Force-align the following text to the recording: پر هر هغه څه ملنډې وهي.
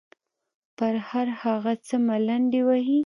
پر 0.77 0.93
هر 1.09 1.27
هغه 1.41 1.73
څه 1.87 1.95
ملنډې 2.07 2.61
وهي. 2.67 2.99